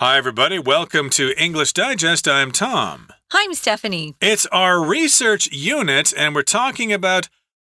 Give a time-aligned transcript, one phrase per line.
[0.00, 0.58] Hi, everybody.
[0.58, 2.26] Welcome to English Digest.
[2.26, 3.08] I'm Tom.
[3.32, 4.14] Hi, I'm Stephanie.
[4.18, 7.28] It's our research unit, and we're talking about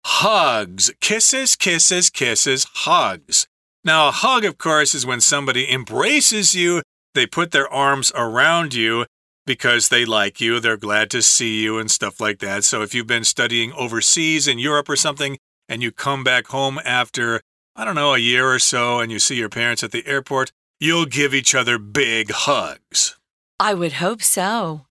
[0.05, 0.91] hugs.
[1.01, 3.45] Kisses, kisses, kisses, hugs.
[3.83, 6.81] Now, a hug, of course, is when somebody embraces you,
[7.13, 9.05] they put their arms around you
[9.45, 12.63] because they like you, they're glad to see you, and stuff like that.
[12.63, 15.37] So, if you've been studying overseas in Europe or something,
[15.69, 17.41] and you come back home after,
[17.75, 20.51] I don't know, a year or so, and you see your parents at the airport,
[20.79, 23.15] you'll give each other big hugs.
[23.59, 24.85] I would hope so.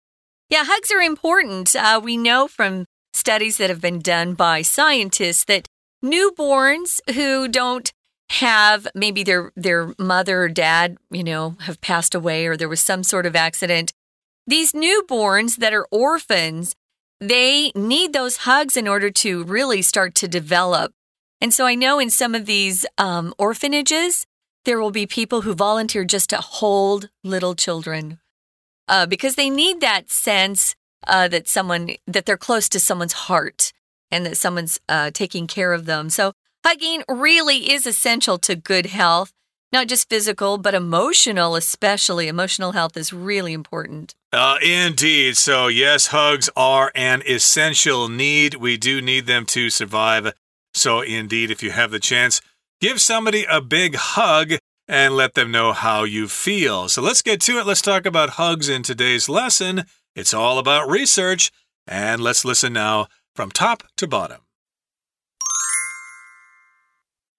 [0.49, 1.75] Yeah, hugs are important.
[1.75, 5.69] Uh, we know from studies that have been done by scientists that
[6.05, 7.93] newborns who don't
[8.31, 12.81] have maybe their their mother or dad, you know, have passed away or there was
[12.81, 13.93] some sort of accident.
[14.47, 16.75] These newborns that are orphans,
[17.21, 20.93] they need those hugs in order to really start to develop.
[21.41, 24.27] And so I know in some of these um, orphanages,
[24.65, 28.19] there will be people who volunteer just to hold little children
[28.89, 30.75] uh, because they need that sense
[31.07, 33.73] uh, that someone that they're close to someone's heart
[34.11, 36.11] and that someone's uh, taking care of them.
[36.11, 36.33] So
[36.65, 39.33] hugging really is essential to good health,
[39.73, 44.15] not just physical but emotional, especially emotional health is really important.
[44.33, 45.37] Uh, indeed.
[45.37, 48.55] So yes, hugs are an essential need.
[48.55, 50.33] We do need them to survive.
[50.73, 52.41] So indeed, if you have the chance
[52.85, 56.91] Give somebody a big hug and let them know how you feel.
[56.91, 57.67] So let's get to it.
[57.67, 59.85] Let's talk about hugs in today's lesson.
[60.15, 61.51] It's all about research.
[61.87, 64.43] And let's listen now from top to bottom.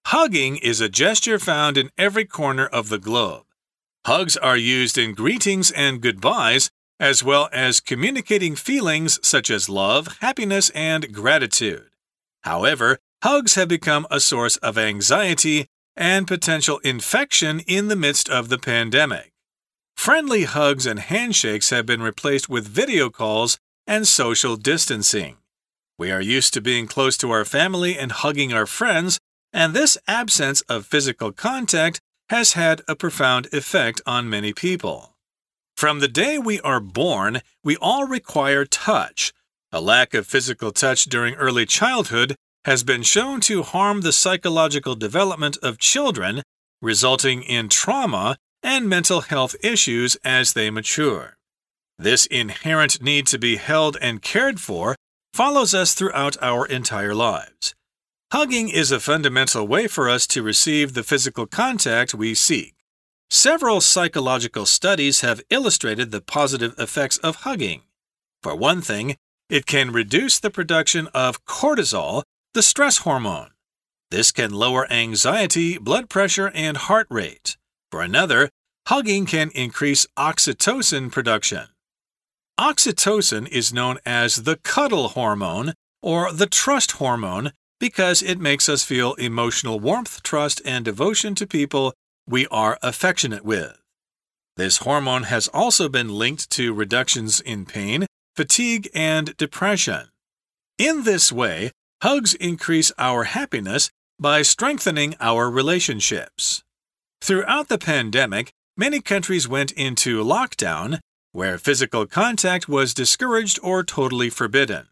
[0.06, 3.44] Hugging is a gesture found in every corner of the globe.
[4.04, 10.18] Hugs are used in greetings and goodbyes, as well as communicating feelings such as love,
[10.20, 11.90] happiness, and gratitude.
[12.42, 18.48] However, hugs have become a source of anxiety and potential infection in the midst of
[18.48, 19.32] the pandemic.
[19.96, 25.36] Friendly hugs and handshakes have been replaced with video calls and social distancing.
[25.98, 29.18] We are used to being close to our family and hugging our friends,
[29.52, 35.14] and this absence of physical contact has had a profound effect on many people.
[35.76, 39.32] From the day we are born, we all require touch.
[39.72, 42.36] A lack of physical touch during early childhood
[42.66, 46.42] has been shown to harm the psychological development of children,
[46.82, 51.36] resulting in trauma and mental health issues as they mature.
[51.96, 54.96] This inherent need to be held and cared for
[55.32, 57.72] follows us throughout our entire lives.
[58.32, 62.74] Hugging is a fundamental way for us to receive the physical contact we seek.
[63.30, 67.82] Several psychological studies have illustrated the positive effects of hugging.
[68.42, 69.16] For one thing,
[69.48, 72.24] it can reduce the production of cortisol,
[72.56, 73.50] the stress hormone.
[74.10, 77.58] This can lower anxiety, blood pressure, and heart rate.
[77.90, 78.48] For another,
[78.86, 81.66] hugging can increase oxytocin production.
[82.58, 88.82] Oxytocin is known as the cuddle hormone or the trust hormone because it makes us
[88.82, 91.92] feel emotional warmth, trust, and devotion to people
[92.26, 93.78] we are affectionate with.
[94.56, 100.08] This hormone has also been linked to reductions in pain, fatigue, and depression.
[100.78, 103.90] In this way, Hugs increase our happiness
[104.20, 106.62] by strengthening our relationships.
[107.22, 111.00] Throughout the pandemic, many countries went into lockdown,
[111.32, 114.88] where physical contact was discouraged or totally forbidden.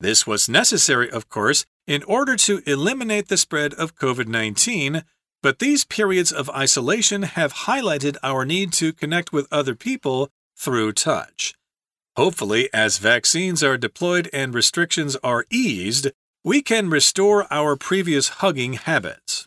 [0.00, 5.04] This was necessary, of course, in order to eliminate the spread of COVID 19,
[5.42, 10.92] but these periods of isolation have highlighted our need to connect with other people through
[10.92, 11.54] touch.
[12.16, 16.10] Hopefully, as vaccines are deployed and restrictions are eased,
[16.44, 19.46] we can restore our previous hugging habits.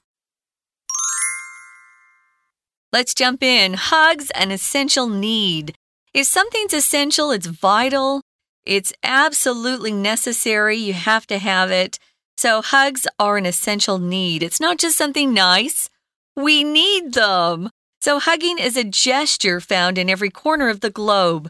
[2.93, 3.73] Let's jump in.
[3.73, 5.75] Hugs, an essential need.
[6.13, 8.21] If something's essential, it's vital,
[8.65, 10.77] it's absolutely necessary.
[10.77, 11.99] You have to have it.
[12.37, 14.41] So, hugs are an essential need.
[14.41, 15.89] It's not just something nice,
[16.35, 17.69] we need them.
[18.01, 21.49] So, hugging is a gesture found in every corner of the globe.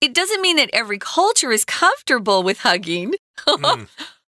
[0.00, 3.14] It doesn't mean that every culture is comfortable with hugging.
[3.46, 3.86] Mm.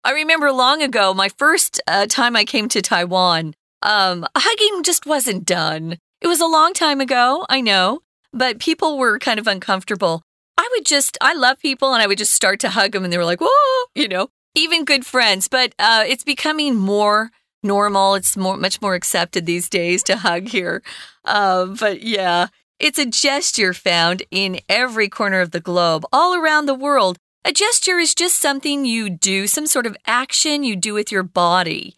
[0.07, 5.05] I remember long ago, my first uh, time I came to Taiwan, um, hugging just
[5.05, 5.99] wasn't done.
[6.21, 10.23] It was a long time ago, I know, but people were kind of uncomfortable.
[10.57, 13.13] I would just, I love people and I would just start to hug them and
[13.13, 15.49] they were like, whoa, you know, even good friends.
[15.49, 17.33] But uh, it's becoming more
[17.65, 18.15] normal.
[18.15, 20.85] It's more, much more accepted these days to hug here.
[21.25, 22.47] Uh, but yeah,
[22.79, 27.19] it's a gesture found in every corner of the globe, all around the world.
[27.47, 31.23] A gesture is just something you do, some sort of action you do with your
[31.23, 31.95] body.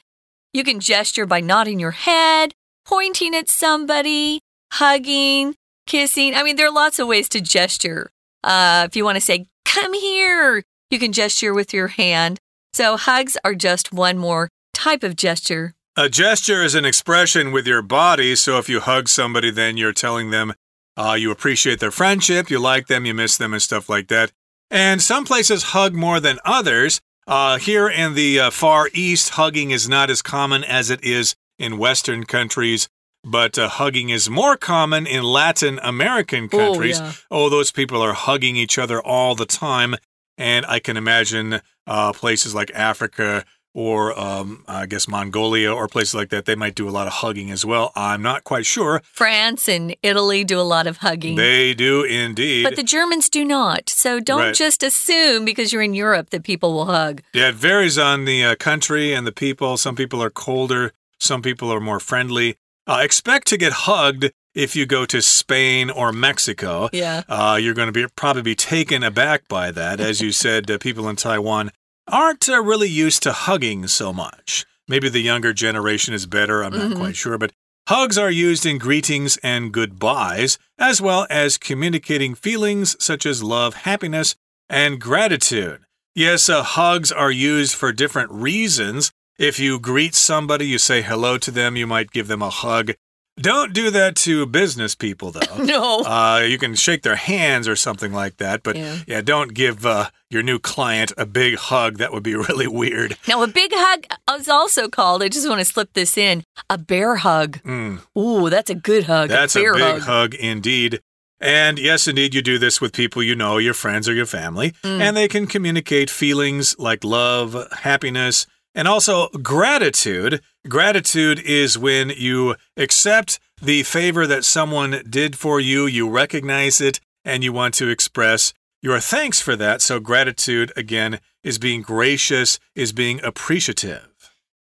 [0.53, 2.53] You can gesture by nodding your head,
[2.85, 4.43] pointing at somebody,
[4.73, 5.55] hugging,
[5.87, 6.35] kissing.
[6.35, 8.11] I mean, there are lots of ways to gesture.
[8.45, 12.39] Uh, if you want to say, come here, you can gesture with your hand.
[12.75, 15.73] So hugs are just one more type of gesture.
[15.97, 18.37] A gesture is an expression with your body.
[18.37, 20.53] So if you hug somebody, then you're telling them
[20.99, 24.31] uh, you appreciate their friendship, you like them, you miss them, and stuff like that.
[24.71, 27.01] And some places hug more than others.
[27.27, 31.35] Uh, here in the uh, Far East, hugging is not as common as it is
[31.59, 32.89] in Western countries.
[33.25, 37.01] But uh, hugging is more common in Latin American countries.
[37.01, 37.13] Oh, yeah.
[37.31, 39.97] oh, those people are hugging each other all the time.
[40.37, 43.45] And I can imagine uh, places like Africa
[43.75, 47.13] or um, I guess Mongolia or places like that, they might do a lot of
[47.15, 47.93] hugging as well.
[47.95, 49.03] I'm not quite sure.
[49.13, 51.37] France and Italy do a lot of hugging.
[51.37, 52.65] They do indeed.
[52.65, 53.89] but the Germans do not.
[53.91, 54.55] So don't Right.
[54.55, 57.23] just assume because you're in Europe that people will hug.
[57.33, 59.77] yeah, it varies on the uh, country and the people.
[59.77, 62.57] Some people are colder, some people are more friendly.
[62.87, 66.89] Uh, expect to get hugged if you go to Spain or Mexico.
[66.93, 67.23] Yeah.
[67.29, 70.01] Uh, you're going to be probably be taken aback by that.
[70.01, 71.71] As you said, uh, people in Taiwan
[72.13, 74.67] aren't uh, really used to hugging so much.
[74.87, 76.63] Maybe the younger generation is better.
[76.65, 76.97] I'm not Mhm.
[76.97, 77.37] quite sure.
[77.39, 77.53] But
[77.89, 83.75] hugs are used in greetings and goodbyes, as well as communicating feelings such as love,
[83.75, 84.35] happiness,
[84.69, 85.81] and gratitude.
[86.15, 89.13] Yes, uh, hugs are used for different reasons.
[89.39, 92.93] If you greet somebody, you say hello to them, you might give them a hug.
[93.41, 95.41] Don't do that to business people, though.
[95.65, 96.01] No.
[96.01, 98.99] Uh, you can shake their hands or something like that, but Yeah.
[99.07, 101.99] yeah, don't give uh, your new client a big hug.
[101.99, 103.17] That would be really weird.
[103.29, 104.05] Now, a big hug
[104.39, 107.61] is also called, I just want to slip this in, a bear hug.
[107.63, 109.29] Mm, Ooh, that's a good hug.
[109.29, 110.01] that's a bear big hug.
[110.03, 111.01] hug indeed.
[111.41, 114.73] And yes, indeed, you do this with people you know, your friends or your family,
[114.83, 115.01] Mm.
[115.01, 120.41] and they can communicate feelings like love, happiness, and also gratitude.
[120.69, 127.01] Gratitude is when you accept the favor that someone did for you, you recognize it,
[127.25, 129.83] and you want to express your thanks for that.
[129.83, 134.09] So, gratitude, again, is being gracious, is being appreciative.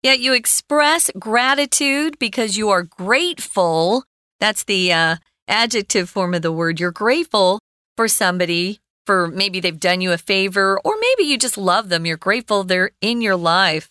[0.03, 4.03] Yeah, you express gratitude because you are grateful.
[4.39, 5.15] That's the uh,
[5.47, 6.79] adjective form of the word.
[6.79, 7.59] You're grateful
[7.95, 12.05] for somebody, for maybe they've done you a favor, or maybe you just love them.
[12.05, 13.89] You're grateful they're in your life.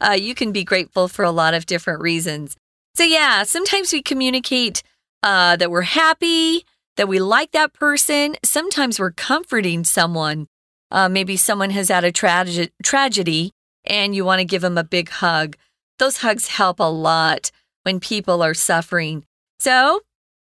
[0.00, 2.56] Uh, you can be grateful for a lot of different reasons.
[2.94, 4.82] So, yeah, sometimes we communicate
[5.22, 6.64] uh, that we're happy,
[6.96, 8.36] that we like that person.
[8.44, 10.48] Sometimes we're comforting someone.
[10.90, 13.52] Uh, maybe someone has had a trage- tragedy
[13.84, 15.56] and you want to give them a big hug.
[15.98, 17.50] Those hugs help a lot
[17.82, 19.24] when people are suffering.
[19.58, 20.00] So,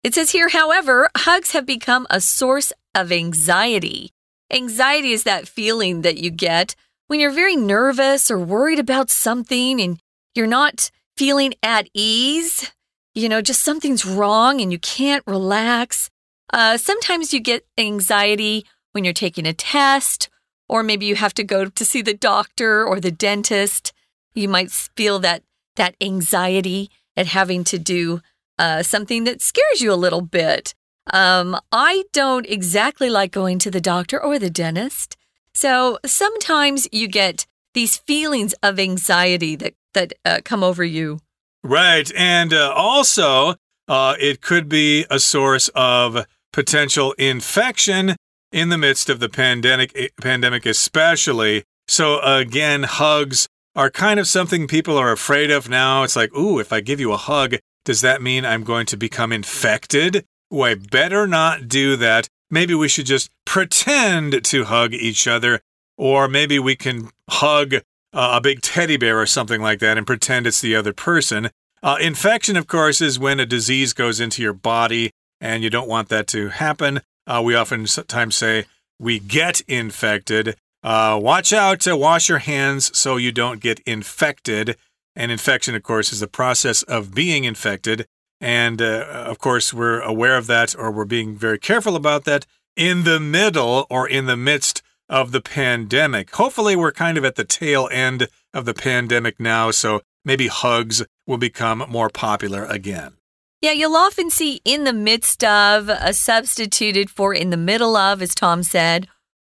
[0.03, 4.11] it says here, however, hugs have become a source of anxiety.
[4.51, 6.75] Anxiety is that feeling that you get
[7.07, 9.99] when you're very nervous or worried about something and
[10.33, 12.71] you're not feeling at ease.
[13.13, 16.09] You know, just something's wrong and you can't relax.
[16.51, 20.29] Uh, sometimes you get anxiety when you're taking a test,
[20.69, 23.93] or maybe you have to go to see the doctor or the dentist.
[24.33, 25.43] You might feel that
[25.75, 28.21] that anxiety at having to do
[28.57, 30.73] uh, something that scares you a little bit.
[31.11, 35.17] Um, I don't exactly like going to the doctor or the dentist.
[35.53, 41.19] So sometimes you get these feelings of anxiety that, that uh, come over you.
[41.63, 42.11] Right.
[42.15, 43.55] And uh, also,
[43.87, 48.15] uh, it could be a source of potential infection
[48.51, 51.63] in the midst of the pandemic, eh, pandemic especially.
[51.87, 56.03] So, again, hugs are kind of something people are afraid of now.
[56.03, 58.97] It's like, ooh, if I give you a hug, does that mean I'm going to
[58.97, 60.25] become infected?
[60.53, 62.27] Ooh, I better not do that.
[62.49, 65.61] Maybe we should just pretend to hug each other,
[65.97, 67.79] or maybe we can hug uh,
[68.13, 71.49] a big teddy bear or something like that and pretend it's the other person.
[71.83, 75.11] Uh, infection, of course, is when a disease goes into your body
[75.41, 77.01] and you don't want that to happen.
[77.27, 78.65] Uh, we oftentimes say
[78.99, 80.55] we get infected.
[80.83, 84.77] Uh, watch out to wash your hands so you don't get infected.
[85.15, 88.07] And infection, of course, is the process of being infected.
[88.45, 92.45] And uh, of course, we're aware of that or we're being very careful about that
[92.75, 96.29] in the middle or in the midst of the pandemic.
[96.35, 101.03] Hopefully, we're kind of at the tail end of the pandemic now, so maybe hugs
[101.25, 103.13] will become more popular again.
[103.61, 108.21] Yeah, you'll often see in the midst of a substituted for in the middle of,
[108.21, 109.07] as Tom said,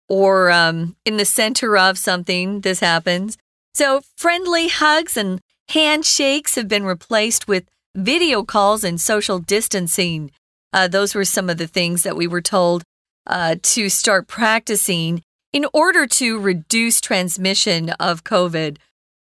[0.08, 2.60] or um, in the center of something.
[2.60, 3.36] This happens.
[3.74, 5.40] So, friendly hugs and
[5.70, 7.64] handshakes have been replaced with
[7.96, 10.30] video calls and social distancing.
[10.72, 12.82] Uh, those were some of the things that we were told
[13.26, 15.22] uh, to start practicing
[15.52, 18.76] in order to reduce transmission of COVID.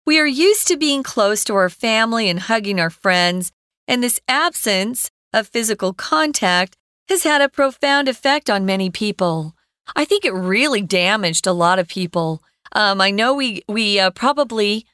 [0.04, 3.52] We are used to being close to our family and hugging our friends,
[3.86, 6.76] and this absence of physical contact
[7.08, 9.54] has had a profound effect on many people.
[9.94, 12.42] I think it really damaged a lot of people.
[12.72, 14.86] Um, I know we we uh, probably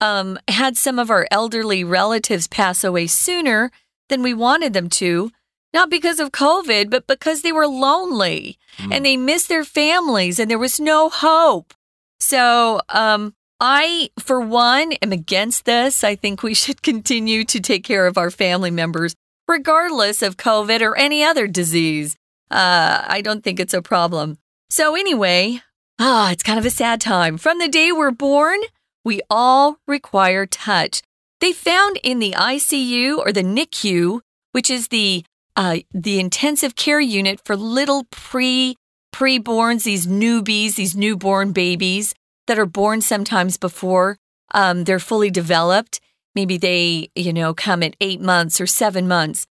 [0.00, 3.70] um, had some of our elderly relatives pass away sooner
[4.08, 5.30] than we wanted them to,
[5.72, 8.92] not because of COVID, but because they were lonely mm.
[8.92, 11.74] and they missed their families and there was no hope.
[12.20, 16.04] So, um, I, for one, am against this.
[16.04, 19.14] I think we should continue to take care of our family members,
[19.46, 22.16] regardless of COVID or any other disease.
[22.50, 24.38] Uh, I don't think it's a problem.
[24.70, 25.60] So, anyway,
[25.98, 27.36] ah, it's kind of a sad time.
[27.36, 28.58] From the day we're born,
[29.04, 31.02] we all require touch.
[31.40, 34.20] They found in the ICU or the NICU,
[34.52, 35.24] which is the
[35.56, 38.76] uh, the intensive care unit for little pre
[39.14, 42.14] preborns, these newbies, these newborn babies
[42.46, 44.16] that are born sometimes before
[44.52, 46.00] um, they're fully developed.
[46.34, 49.46] Maybe they, you know, come at eight months or seven months.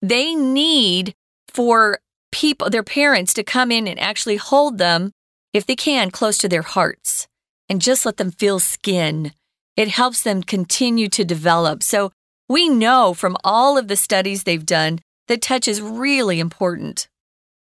[0.00, 1.14] They need
[1.48, 2.00] for
[2.32, 5.12] people, their parents, to come in and actually hold them,
[5.52, 7.28] if they can, close to their hearts
[7.72, 9.32] and just let them feel skin.
[9.78, 11.82] It helps them continue to develop.
[11.82, 12.12] So
[12.46, 14.98] we know from all of the studies they've done
[15.28, 17.08] that touch is really important.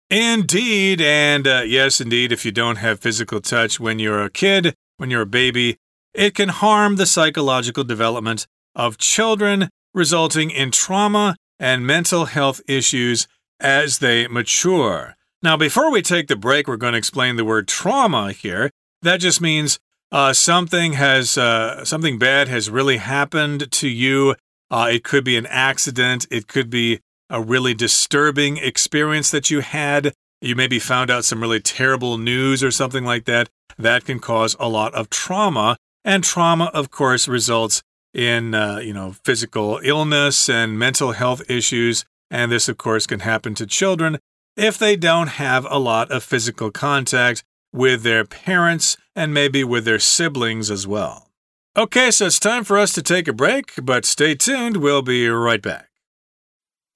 [0.09, 1.01] Indeed.
[1.01, 5.11] And uh, yes, indeed, if you don't have physical touch when you're a kid, when
[5.11, 5.77] you're a baby,
[6.15, 13.27] it can harm the psychological development of children, resulting in trauma and mental health issues
[13.59, 15.15] as they mature.
[15.43, 18.71] Now, before we take the break, we're going to explain the word trauma here.
[19.03, 19.79] That just means
[20.11, 24.35] uh, something has uh, something bad has really happened to you.
[24.69, 26.27] Uh, it could be an accident.
[26.29, 26.99] It could be
[27.29, 30.13] a really disturbing experience that you had.
[30.41, 33.49] You maybe found out some really terrible news or something like that.
[33.77, 37.81] That can cause a lot of trauma, and trauma, of course, results
[38.13, 42.03] in uh, you know physical illness and mental health issues.
[42.29, 44.19] And this, of course, can happen to children
[44.57, 49.85] if they don't have a lot of physical contact with their parents, and maybe with
[49.85, 51.27] their siblings as well.
[51.75, 55.27] Okay, so it's time for us to take a break, but stay tuned, we'll be
[55.29, 55.85] right back.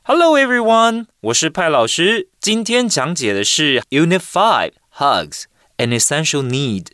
[0.04, 2.30] Hello everyone，我是派老师。
[2.40, 5.46] 今天讲解的是 Unit Five Hugs
[5.78, 6.88] an Essential Need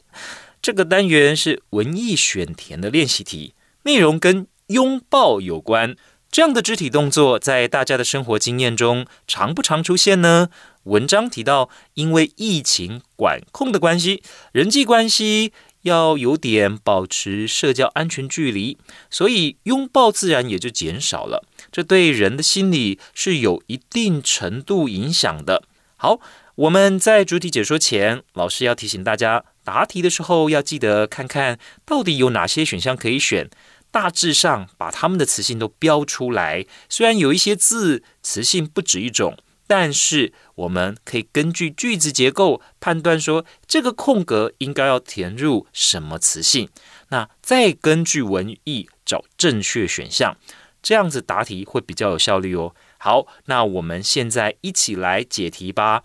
[0.61, 5.95] 这个单元是文意选填的练习题，内容跟拥抱有关。
[6.31, 10.49] 这样的肢体动作在大家的生活经验中常不常出现呢？
[10.83, 21.45] 文章提到，因为疫情管控的关系，人际关系要有点保持社交安全距离，所以拥抱自然也就减少了。
[21.71, 25.63] 这对人的心理是有一定程度影响的。
[25.97, 26.19] 好，
[26.55, 33.51] 我们在主题解说前，老师要提醒大家，答题的时候要记得看看到底有哪些选项可以选，
[33.91, 36.65] 大致上把他们的词性都标出来。
[36.89, 39.37] 虽然有一些字词性不止一种。
[39.73, 46.67] 但是我们可以根据句子结构判断说，这个空格应该要填入什么词性，
[47.07, 50.35] 那再根据文意找正确选项，
[50.83, 52.75] 这样子答题会比较有效率哦。
[52.97, 56.03] 好，那我们现在一起来解题吧。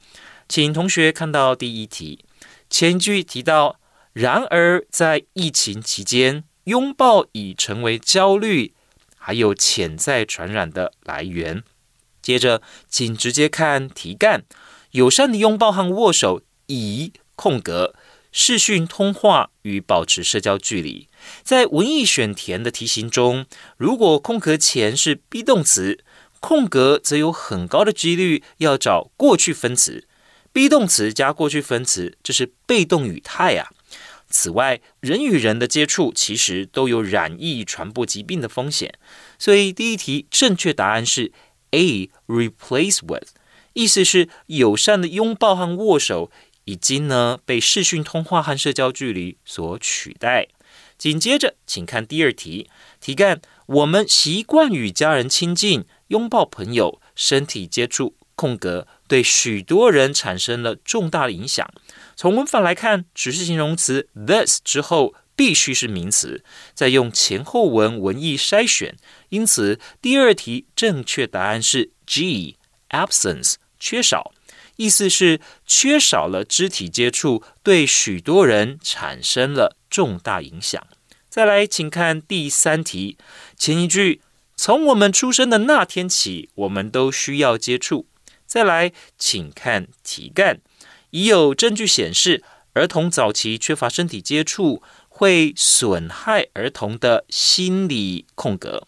[0.48, 2.24] 请同学看到第一题，
[2.70, 3.80] 前一句提到，
[4.12, 8.74] 然而在疫情期间，拥抱已成为焦虑
[9.16, 11.64] 还有潜在传染的来源。
[12.26, 14.42] 接着，请直接看题干：
[14.90, 17.94] 友善的拥抱和握手，以空格
[18.32, 21.08] 视讯通话与保持社交距离。
[21.44, 26.00] 在文艺选填的题型中，如果空格前是 be 动词，
[26.40, 30.08] 空格则有很高的几率要找过去分词。
[30.52, 33.70] be 动词加过去分词，这是被动语态啊。
[34.28, 38.92] 此外，人与人的接触其实都有染疫传播疾病的风险，
[39.38, 41.30] 所以第一题正确答案是。
[41.70, 43.28] A replace with，
[43.72, 46.30] 意思是友善的拥抱和握手
[46.64, 50.48] 已经呢被视讯通话和社交距离所取代。
[50.96, 52.70] 紧接着，请看第二题，
[53.00, 61.68] 题干：我们习惯与家人亲近，拥抱朋友，身体接触空格对许多人产生了重大的影响。
[62.14, 65.14] 从文法来看，指示形容词 this 之后。
[65.36, 66.42] 必须是名词，
[66.74, 68.96] 再用前后文文意筛选。
[69.28, 74.32] 因此，第二题正确答案是 G，absence，缺少，
[74.76, 80.84] 意思是缺少了肢体接触，对许多人产生了重大影响。
[81.28, 83.18] 再来，请看第三题，
[83.58, 84.22] 前一句：
[84.56, 88.06] 从我们出生的那天起，我们都需要接触。
[88.46, 90.60] 再来，请看题干，
[91.10, 94.82] 已有证据显示，儿童早期缺乏身体接触。
[95.18, 98.86] 会损害儿童的心理空格，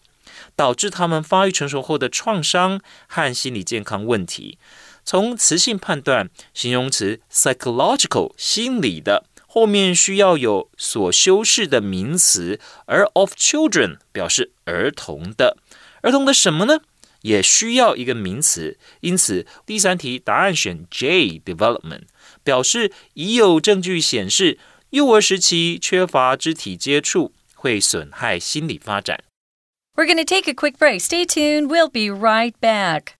[0.55, 4.59] 导致他们发育成熟后的创伤和心理健康问题。
[5.03, 15.57] 从词性判断，形容词 psychological 心理的后面需要有所修饰的名词，而 of children 表示儿童的，
[16.03, 16.81] 儿童的什么呢？
[17.21, 18.77] 也需要一个名词。
[18.99, 22.03] 因此，第三题答案选 J development，
[22.43, 24.59] 表示已有证据显示，
[24.90, 29.24] 幼儿时期缺乏肢体接触会损害心理发展。
[29.96, 31.00] We're going to take a quick break.
[31.00, 31.68] Stay tuned.
[31.68, 33.14] We'll be right back.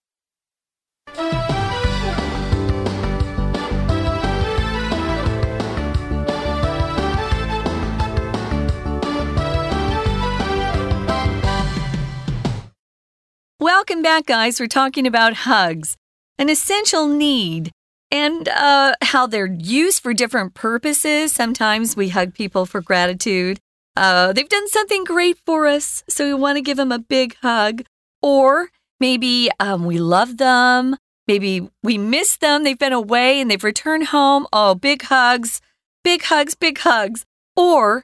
[13.61, 14.61] Welcome back, guys.
[14.61, 15.97] We're talking about hugs,
[16.39, 17.71] an essential need,
[18.12, 21.32] and uh, how they're used for different purposes.
[21.32, 23.60] Sometimes we hug people for gratitude.
[23.96, 27.36] Uh, they've done something great for us, so we want to give them a big
[27.42, 27.84] hug.
[28.22, 30.96] Or maybe um, we love them.
[31.28, 32.64] Maybe we miss them.
[32.64, 34.48] They've been away and they've returned home.
[34.52, 35.62] Oh, big hugs,
[36.04, 37.26] big hugs, big hugs.
[37.56, 38.04] Or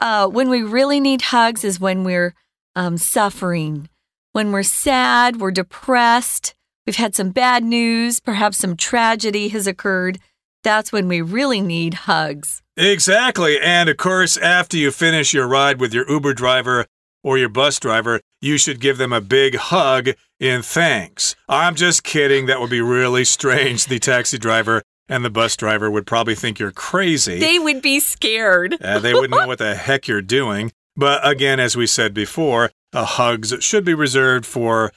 [0.00, 2.34] uh, when we really need hugs is when we're
[2.74, 3.88] um, suffering
[4.34, 6.54] when we're sad, we're depressed,
[6.86, 10.18] we've had some bad news, perhaps some tragedy has occurred,
[10.62, 12.62] that's when we really need hugs.
[12.76, 13.60] Exactly.
[13.60, 16.86] And of course, after you finish your ride with your Uber driver
[17.22, 20.10] or your bus driver, you should give them a big hug
[20.40, 21.36] in thanks.
[21.48, 22.46] I'm just kidding.
[22.46, 23.86] That would be really strange.
[23.86, 27.38] The taxi driver and the bus driver would probably think you're crazy.
[27.38, 28.76] They would be scared.
[28.82, 30.72] uh, they wouldn't know what the heck you're doing.
[30.96, 34.92] But again, as we said before, uh, hugs should be reserved for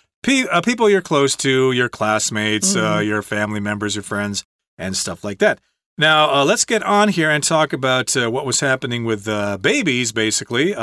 [0.51, 2.77] uh, people you're close to, your classmates, mm.
[2.77, 3.07] uh, mm-hmm.
[3.07, 4.43] your family members, your friends,
[4.77, 5.59] and stuff like that.
[5.97, 9.57] Now, uh, let's get on here and talk about uh, what was happening with uh,
[9.57, 10.75] babies, basically,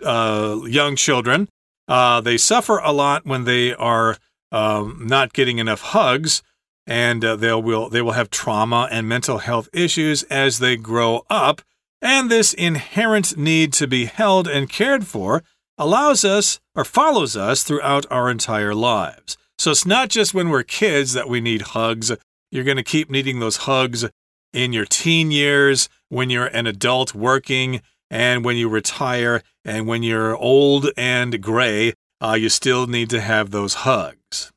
[0.00, 1.48] young children.
[1.88, 4.16] they suffer a lot when they are
[4.50, 6.42] um, not getting enough hugs,
[6.86, 11.62] and they will they will have trauma and mental health issues as they grow up.
[12.00, 15.42] And this inherent need to be held and cared for
[15.78, 19.36] allows us or follows us throughout our entire lives.
[19.58, 22.12] So it's not just when we're kids that we need hugs.
[22.50, 24.06] You're going to keep needing those hugs
[24.52, 30.02] in your teen years, when you're an adult working, and when you retire, and when
[30.02, 34.50] you're old and gray, uh, you still need to have those hugs.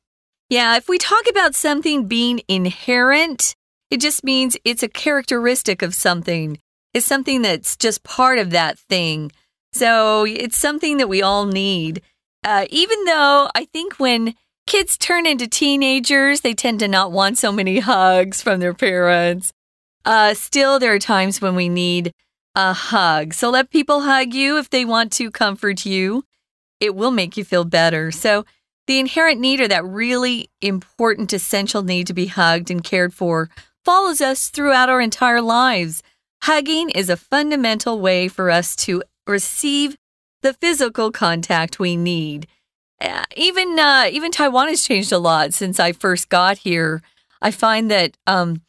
[0.48, 3.54] Yeah, if we talk about something being inherent,
[3.90, 6.58] it just means it's a characteristic of something.
[6.94, 9.32] It's something that's just part of that thing.
[9.72, 12.02] So it's something that we all need.
[12.44, 14.34] Uh, even though I think when
[14.66, 19.52] kids turn into teenagers, they tend to not want so many hugs from their parents.
[20.04, 22.12] Uh, still, there are times when we need
[22.54, 23.34] a hug.
[23.34, 26.24] So let people hug you if they want to comfort you.
[26.80, 28.10] It will make you feel better.
[28.10, 28.44] So,
[28.88, 33.48] the inherent need or that really important, essential need to be hugged and cared for
[33.84, 36.02] follows us throughout our entire lives.
[36.42, 39.96] Hugging is a fundamental way for us to receive
[40.42, 42.46] the physical contact we need.
[43.00, 47.02] Uh, even uh, even Taiwan has changed a lot since I first got here.
[47.40, 48.62] I find that um,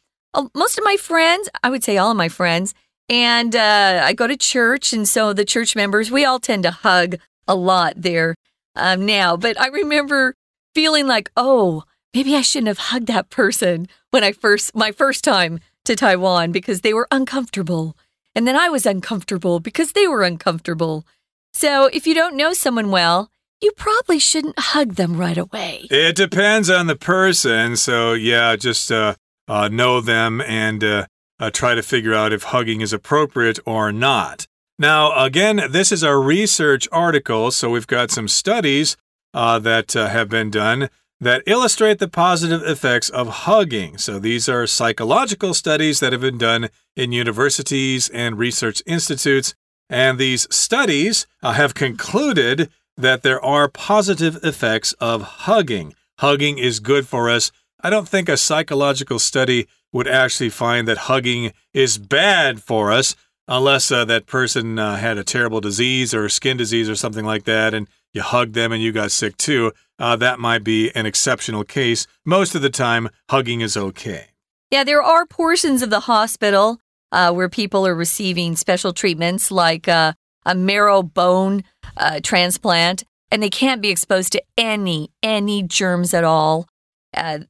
[0.54, 2.74] most of my friends, I would say all of my friends,
[3.08, 6.70] and uh, I go to church, and so the church members, we all tend to
[6.70, 8.34] hug a lot there
[8.74, 9.36] um, now.
[9.36, 10.34] But I remember
[10.74, 15.22] feeling like, oh, maybe I shouldn't have hugged that person when I first my first
[15.22, 17.96] time to Taiwan because they were uncomfortable.
[18.34, 21.06] And then I was uncomfortable because they were uncomfortable.
[21.52, 25.86] So if you don't know someone well, you probably shouldn't hug them right away.
[25.90, 27.76] It depends on the person.
[27.76, 29.14] So, yeah, just uh,
[29.48, 31.06] uh, know them and uh,
[31.38, 34.46] uh try to figure out if hugging is appropriate or not.
[34.78, 38.96] Now, again, this is a research article, so we've got some studies
[39.32, 43.98] uh, that uh, have been done that illustrate the positive effects of hugging.
[43.98, 49.54] So these are psychological studies that have been done in universities and research institutes.
[49.88, 55.94] And these studies uh, have concluded that there are positive effects of hugging.
[56.18, 57.50] Hugging is good for us.
[57.80, 63.14] I don't think a psychological study would actually find that hugging is bad for us
[63.48, 67.44] unless uh, that person uh, had a terrible disease or skin disease or something like
[67.44, 69.72] that, and you hugged them and you got sick too.
[69.98, 72.06] Uh, that might be an exceptional case.
[72.24, 74.28] Most of the time, hugging is okay.
[74.70, 76.80] Yeah, there are portions of the hospital
[77.12, 81.62] uh, where people are receiving special treatments like uh, a marrow bone
[81.96, 86.66] uh, transplant, and they can't be exposed to any any germs at all.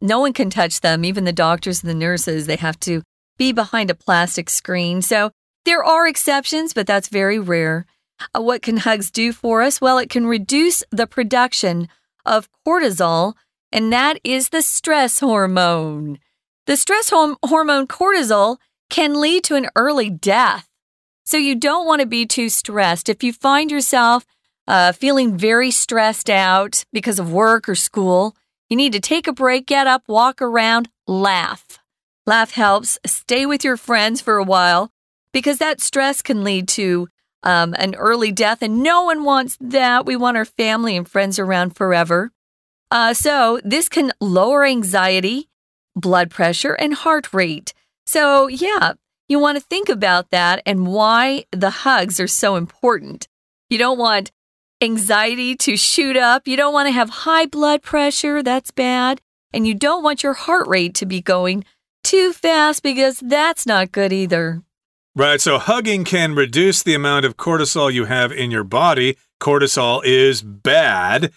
[0.00, 2.46] no one can touch them, even the doctors and the nurses.
[2.46, 3.02] They have to
[3.38, 5.00] be behind a plastic screen.
[5.00, 5.30] So
[5.64, 7.86] there are exceptions, but that's very rare.
[8.34, 9.80] Uh, what can hugs do for us?
[9.80, 11.88] Well, it can reduce the production
[12.24, 13.34] of cortisol,
[13.72, 16.18] and that is the stress hormone.
[16.66, 18.58] The stress hormone cortisol
[18.90, 20.68] can lead to an early death.
[21.24, 23.08] So you don't want to be too stressed.
[23.08, 24.26] If you find yourself
[24.68, 28.36] uh, feeling very stressed out because of work or school,
[28.68, 31.78] you need to take a break, get up, walk around, laugh.
[32.26, 32.98] Laugh helps.
[33.04, 34.90] Stay with your friends for a while
[35.34, 37.08] because that stress can lead to
[37.42, 40.06] um, an early death, and no one wants that.
[40.06, 42.30] We want our family and friends around forever.
[42.90, 45.50] Uh, so, this can lower anxiety,
[45.94, 47.74] blood pressure, and heart rate.
[48.06, 48.94] So, yeah,
[49.28, 53.26] you want to think about that and why the hugs are so important.
[53.68, 54.30] You don't want
[54.80, 56.46] anxiety to shoot up.
[56.46, 58.42] You don't want to have high blood pressure.
[58.42, 59.20] That's bad.
[59.52, 61.64] And you don't want your heart rate to be going
[62.04, 64.62] too fast because that's not good either.
[65.16, 65.40] Right.
[65.40, 69.16] So hugging can reduce the amount of cortisol you have in your body.
[69.40, 71.32] Cortisol is bad.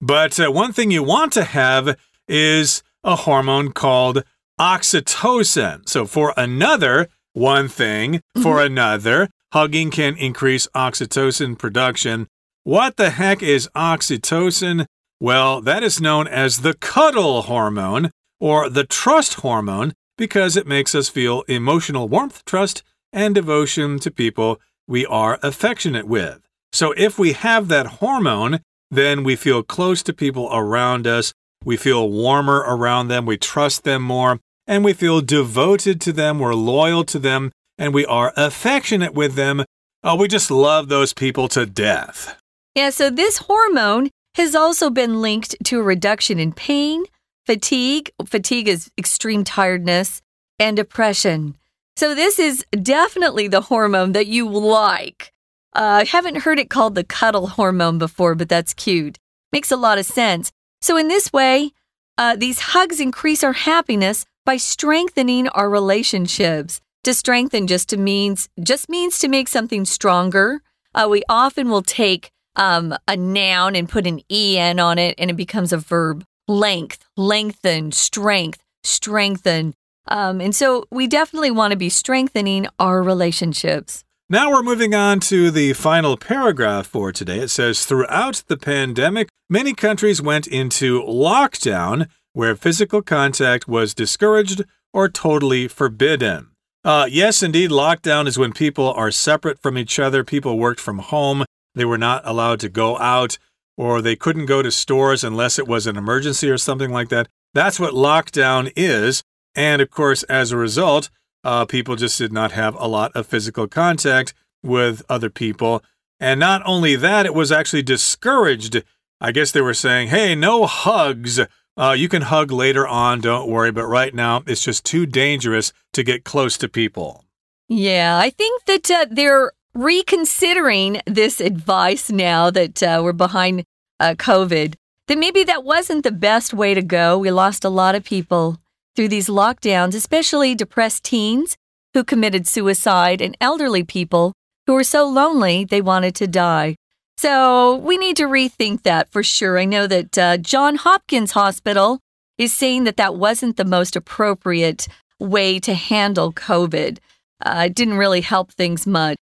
[0.00, 1.96] But uh, one thing you want to have
[2.28, 4.22] is a hormone called
[4.60, 5.88] oxytocin.
[5.88, 8.72] So for another, one thing, for mm-hmm.
[8.72, 12.28] another, hugging can increase oxytocin production.
[12.64, 14.86] What the heck is oxytocin?
[15.20, 20.94] Well, that is known as the cuddle hormone or the trust hormone because it makes
[20.94, 26.40] us feel emotional warmth, trust, and devotion to people we are affectionate with.
[26.72, 31.32] So if we have that hormone, then we feel close to people around us.
[31.64, 33.26] We feel warmer around them.
[33.26, 36.38] We trust them more and we feel devoted to them.
[36.38, 39.64] We're loyal to them and we are affectionate with them.
[40.02, 42.36] Oh, we just love those people to death.
[42.74, 47.04] Yeah, so this hormone has also been linked to a reduction in pain,
[47.46, 48.10] fatigue.
[48.26, 50.22] Fatigue is extreme tiredness
[50.58, 51.56] and depression.
[51.96, 55.32] So, this is definitely the hormone that you like.
[55.74, 59.18] Uh, I haven't heard it called the cuddle hormone before, but that's cute.
[59.52, 60.52] Makes a lot of sense.
[60.80, 61.72] So, in this way,
[62.18, 66.80] uh, these hugs increase our happiness by strengthening our relationships.
[67.04, 70.62] To strengthen just to means just means to make something stronger.
[70.94, 75.30] Uh, we often will take um, a noun and put an en on it, and
[75.30, 76.24] it becomes a verb.
[76.46, 79.74] Length, lengthen, strength, strengthen.
[80.08, 84.04] Um, and so we definitely want to be strengthening our relationships.
[84.28, 87.40] Now we're moving on to the final paragraph for today.
[87.40, 94.62] It says Throughout the pandemic, many countries went into lockdown where physical contact was discouraged
[94.92, 96.48] or totally forbidden.
[96.84, 100.24] Uh, yes, indeed, lockdown is when people are separate from each other.
[100.24, 101.44] People worked from home.
[101.74, 103.38] They were not allowed to go out,
[103.76, 107.28] or they couldn't go to stores unless it was an emergency or something like that.
[107.54, 109.22] That's what lockdown is.
[109.54, 111.10] And of course, as a result,
[111.44, 115.82] uh, people just did not have a lot of physical contact with other people.
[116.20, 118.82] And not only that, it was actually discouraged.
[119.20, 121.40] I guess they were saying, hey, no hugs.
[121.76, 123.72] Uh, you can hug later on, don't worry.
[123.72, 127.24] But right now, it's just too dangerous to get close to people.
[127.68, 133.64] Yeah, I think that uh, they're reconsidering this advice now that uh, we're behind
[133.98, 134.74] uh, COVID.
[135.08, 137.18] That maybe that wasn't the best way to go.
[137.18, 138.61] We lost a lot of people
[138.94, 141.56] through these lockdowns, especially depressed teens
[141.94, 144.32] who committed suicide and elderly people
[144.66, 146.76] who were so lonely they wanted to die.
[147.16, 149.58] So we need to rethink that for sure.
[149.58, 152.00] I know that uh, John Hopkins Hospital
[152.38, 156.98] is saying that that wasn't the most appropriate way to handle COVID.
[157.44, 159.16] Uh, it didn't really help things much.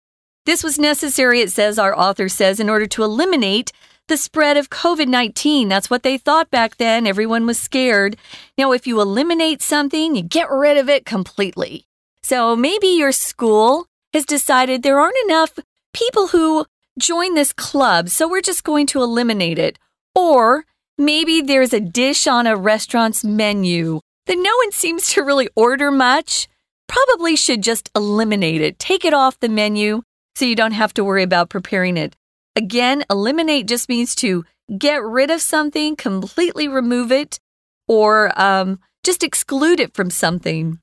[0.46, 3.72] This was necessary, it says, our author says, in order to eliminate
[4.10, 5.70] the spread of COVID 19.
[5.70, 7.08] That's what they thought back then.
[7.08, 8.18] Everyone was scared.
[8.58, 11.86] Now, if you eliminate something, you get rid of it completely.
[12.22, 15.58] So maybe your school has decided there aren't enough
[15.94, 16.66] people who
[17.00, 19.80] join this club, so we're just going to eliminate it.
[20.14, 20.66] Or
[20.98, 25.92] maybe there's a dish on a restaurant's menu that no one seems to really order
[25.92, 26.48] much.
[26.88, 30.02] Probably should just eliminate it, take it off the menu
[30.36, 32.16] so you don't have to worry about preparing it.
[32.60, 34.44] Again, eliminate just means to
[34.78, 37.40] get rid of something, completely remove it,
[37.88, 40.80] or um, just exclude it from something.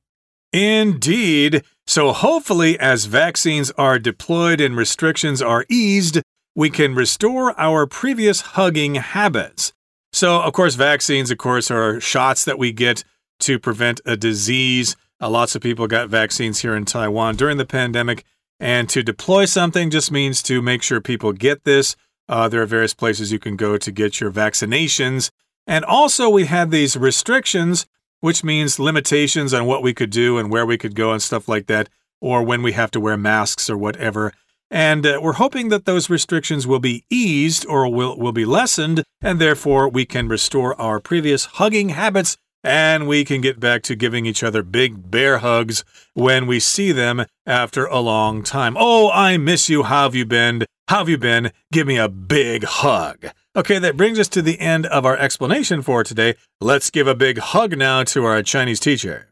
[0.54, 1.64] Indeed.
[1.86, 6.22] So, hopefully, as vaccines are deployed and restrictions are eased,
[6.54, 9.74] we can restore our previous hugging habits.
[10.14, 13.04] So, of course, vaccines, of course, are shots that we get
[13.40, 14.96] to prevent a disease.
[15.20, 18.24] Uh, lots of people got vaccines here in Taiwan during the pandemic.
[18.58, 21.96] And to deploy something just means to make sure people get this.
[22.28, 25.30] Uh, there are various places you can go to get your vaccinations.
[25.66, 27.86] And also, we had these restrictions
[28.20, 31.48] which means limitations on what we could do and where we could go and stuff
[31.48, 31.88] like that,
[32.20, 34.32] or when we have to wear masks or whatever.
[34.70, 39.04] And uh, we're hoping that those restrictions will be eased or will, will be lessened,
[39.20, 43.95] and therefore we can restore our previous hugging habits and we can get back to
[43.95, 48.75] giving each other big bear hugs when we see them after a long time.
[48.77, 49.83] Oh, I miss you.
[49.83, 50.65] How have you been?
[50.87, 51.51] How have you been?
[51.71, 53.31] Give me a big hug.
[53.55, 56.35] Okay, that brings us to the end of our explanation for today.
[56.59, 59.27] Let's give a big hug now to our Chinese teacher.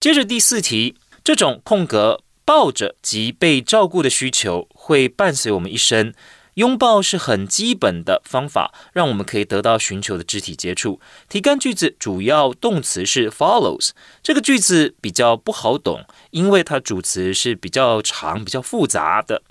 [0.00, 6.14] 接着第四题，这种空格抱着及被照顾的需求会伴随我们一生。
[6.55, 10.99] 拥抱是很基本的方法，让我们可以得到寻求的肢体接触。
[11.29, 13.91] 题干句子主要动词是 follows，
[14.23, 19.41] 这个句子比较不好懂，因为它主词是比较长、比较复杂的。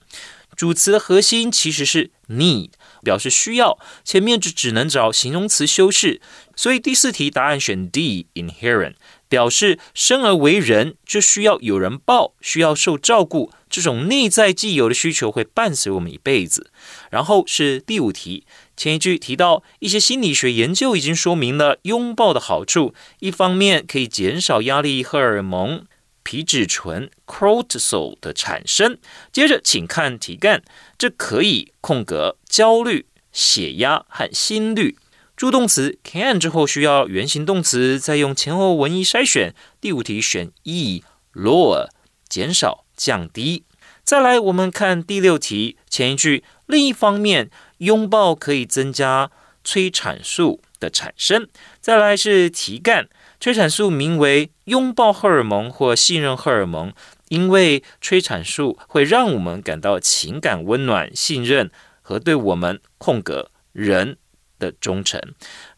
[0.57, 2.71] 主词的核心其实是 need，
[3.03, 6.21] 表示需要，前面就只能找形容词修饰，
[6.55, 8.95] 所以第四题答案选 D，inherent。
[9.35, 16.71] 表示生而为人就需要有人抱，需要受照顾，这种内在既有的需求会伴随我们一辈子。
[17.11, 25.85] 然后是第五题，前一句提到一些心理学研究已经说明了拥抱的好处，一方面可以减少压力荷尔蒙
[26.23, 28.99] 皮质醇 （cortisol） 的产生。
[29.33, 30.63] 接着请看题干，
[30.97, 34.97] 这可以空格焦虑、血压和心率。
[35.37, 39.53] 助动词 can 之后需要原形动词，再用前后文意筛选。
[39.81, 41.89] 第五题选 E，lower
[42.29, 43.65] 减少降低。
[44.05, 49.33] 再来，我们看第六题前一句，另一方面，拥抱可以增加
[49.65, 51.49] 催产素的产生。
[51.81, 53.09] 再来是题干，
[53.41, 56.93] 催产素名为拥抱荷尔蒙或信任荷尔蒙，
[57.29, 64.19] 因为催产素会让我们感到情感温暖、信任和对我们空格人。
[64.59, 65.21] 的忠诚。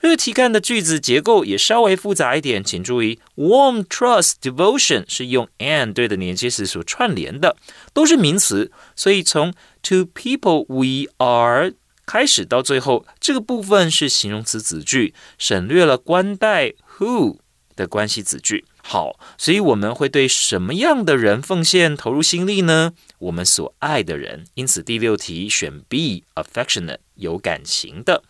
[0.00, 7.56] 这个题干的句子结构也稍微复杂一点，请注意，warm trust devotion 是用 and 对的连接词所串联的，
[7.92, 11.72] 都是名词，所以从 to people we are
[12.06, 17.38] 开始到最后，这个部分是形容词子句，省略了关带 who
[17.74, 18.64] 的关系子句。
[18.80, 22.92] 好，所以我们会对什么样的人奉献、投入心力呢？
[23.18, 24.44] 我们所爱的人。
[24.54, 28.22] 因此第六题选 B，affectionate 有感情的。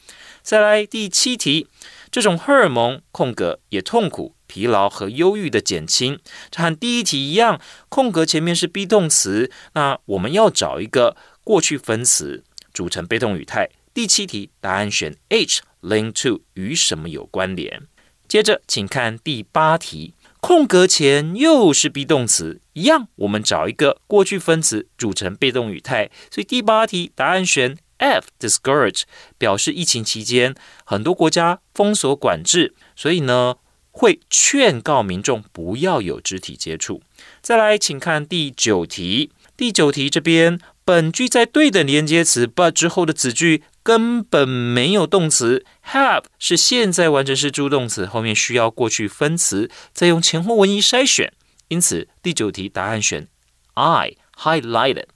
[0.46, 1.66] 再来第七题，
[2.08, 6.20] 这种荷尔蒙空格也痛苦、疲劳和忧郁的减轻，
[6.52, 13.70] 这和第一题一样，空格前面是 be 动词，那我们要找一个过去分词组成被动语态。
[13.92, 17.82] 第七题答案选 H，link to 与什么有关联？
[18.28, 27.76] 接着请看第八题，空格前又是 be 动词，一样，我们找一个过去分词组成被动语态，所以第八题答案选。
[27.98, 29.02] F discourage
[29.38, 30.54] 表示疫情期间
[30.84, 33.56] 很多国家封锁管制，所以呢
[33.90, 37.02] 会劝告民众不要有肢体接触。
[37.40, 39.32] 再来，请看第九题。
[39.56, 51.32] 第九题这边本句在对等连接词 but 之后的子句根本没有动词，have 是现在完成式助动词，后面需要过去分词，再用前后文意筛选。
[51.68, 53.26] 因此第九题答案选
[53.74, 55.06] I highlighted。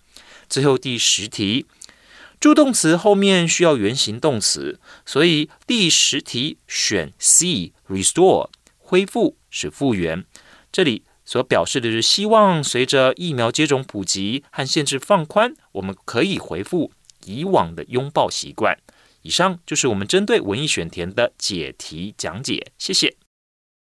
[0.49, 1.67] 最后第十题。
[2.41, 8.49] 助动词后面需要原形动词，所以第十题选 C，restore
[8.79, 10.25] 恢复是复原。
[10.73, 16.93] 这里所表示的是希望随着疫苗接种普及和限制放宽，我们可以恢复
[17.27, 18.79] 以往的拥抱习惯。
[19.21, 23.17] 以上就是我们针对文艺选填的解题讲解，谢谢。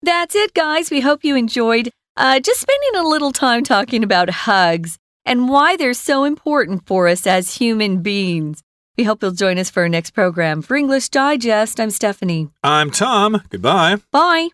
[0.01, 0.89] That's it, guys.
[0.89, 4.95] We hope you enjoyed uh, just spending a little time talking about hugs.
[5.25, 8.63] And why they're so important for us as human beings.
[8.97, 10.61] We hope you'll join us for our next program.
[10.61, 12.49] For English Digest, I'm Stephanie.
[12.63, 13.41] I'm Tom.
[13.49, 13.97] Goodbye.
[14.11, 14.49] Bye.